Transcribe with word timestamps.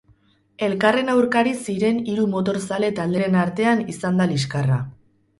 Elkarren 0.67 1.09
aurkari 1.15 1.51
ziren 1.65 1.99
hiru 2.13 2.23
motorzale 2.31 2.89
talderen 2.99 3.37
artean 3.41 3.83
izan 3.95 4.17
da 4.23 4.27
liskarra. 4.33 4.79